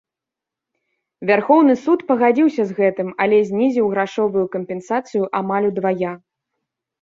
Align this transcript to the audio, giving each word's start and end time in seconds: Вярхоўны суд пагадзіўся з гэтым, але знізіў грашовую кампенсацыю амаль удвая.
Вярхоўны 1.29 1.75
суд 1.85 1.99
пагадзіўся 2.09 2.63
з 2.69 2.77
гэтым, 2.79 3.07
але 3.27 3.37
знізіў 3.51 3.85
грашовую 3.97 4.45
кампенсацыю 4.57 5.23
амаль 5.43 5.69
удвая. 5.71 6.13